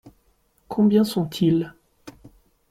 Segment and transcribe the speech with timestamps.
[0.67, 1.75] Combien sont-ils?